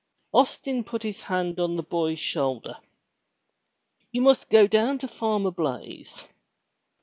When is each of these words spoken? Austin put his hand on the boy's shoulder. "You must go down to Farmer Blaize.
Austin 0.31 0.83
put 0.83 1.03
his 1.03 1.21
hand 1.21 1.59
on 1.59 1.75
the 1.75 1.83
boy's 1.83 2.17
shoulder. 2.17 2.77
"You 4.11 4.23
must 4.23 4.49
go 4.49 4.65
down 4.65 4.97
to 4.97 5.07
Farmer 5.07 5.51
Blaize. 5.51 6.25